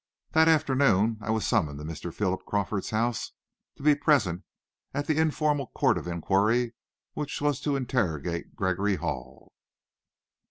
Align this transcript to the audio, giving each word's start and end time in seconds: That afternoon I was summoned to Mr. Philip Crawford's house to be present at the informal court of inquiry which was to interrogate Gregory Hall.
That 0.31 0.47
afternoon 0.47 1.19
I 1.21 1.29
was 1.29 1.45
summoned 1.45 1.77
to 1.77 1.85
Mr. 1.85 2.11
Philip 2.11 2.43
Crawford's 2.47 2.89
house 2.89 3.33
to 3.75 3.83
be 3.83 3.93
present 3.93 4.41
at 4.95 5.05
the 5.05 5.17
informal 5.19 5.67
court 5.75 5.95
of 5.95 6.07
inquiry 6.07 6.73
which 7.13 7.39
was 7.39 7.61
to 7.61 7.75
interrogate 7.75 8.55
Gregory 8.55 8.95
Hall. 8.95 9.53